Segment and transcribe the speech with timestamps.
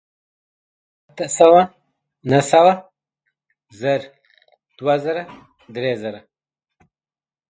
[1.09, 1.61] اتۀ سوه
[2.29, 2.73] نهه سوه
[3.79, 4.01] زر
[4.77, 5.23] دوه زره
[5.75, 6.19] درې زره